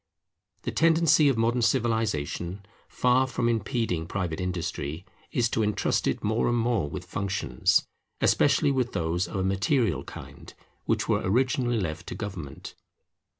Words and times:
The 0.63 0.71
tendency 0.71 1.29
of 1.29 1.37
modern 1.37 1.61
civilization, 1.61 2.65
far 2.87 3.27
from 3.27 3.47
impeding 3.47 4.07
private 4.07 4.41
industry, 4.41 5.05
is 5.31 5.47
to 5.49 5.61
entrust 5.61 6.07
it 6.07 6.23
more 6.23 6.49
and 6.49 6.57
more 6.57 6.89
with 6.89 7.05
functions, 7.05 7.85
especially 8.19 8.71
with 8.71 8.93
those 8.93 9.27
of 9.27 9.35
a 9.35 9.43
material 9.43 10.03
kind, 10.03 10.55
which 10.85 11.07
were 11.07 11.21
originally 11.23 11.79
left 11.79 12.07
to 12.07 12.15
government. 12.15 12.73